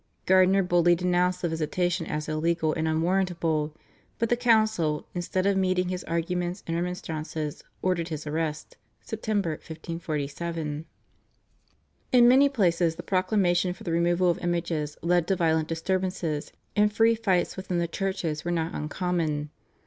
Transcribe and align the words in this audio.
Gardiner 0.25 0.63
boldly 0.63 0.95
denounced 0.95 1.43
the 1.43 1.47
visitation 1.49 2.07
as 2.07 2.27
illegal 2.27 2.73
and 2.73 2.87
unwarrantable, 2.87 3.75
but 4.17 4.29
the 4.29 4.35
council 4.35 5.05
instead 5.13 5.45
of 5.45 5.55
meeting 5.55 5.89
his 5.89 6.03
arguments 6.05 6.63
and 6.65 6.75
remonstrances 6.75 7.63
ordered 7.83 8.07
his 8.07 8.25
arrest 8.25 8.77
(September 9.01 9.51
1547). 9.51 10.85
In 12.11 12.27
many 12.27 12.49
places 12.49 12.95
the 12.95 13.03
proclamation 13.03 13.73
for 13.73 13.83
the 13.83 13.91
removal 13.91 14.27
of 14.31 14.39
images 14.39 14.97
led 15.03 15.27
to 15.27 15.35
violent 15.35 15.67
disturbances, 15.67 16.51
and 16.75 16.91
free 16.91 17.13
fights 17.13 17.55
within 17.55 17.77
the 17.77 17.87
churches 17.87 18.43
were 18.43 18.49
not 18.49 18.73
uncommon. 18.73 19.51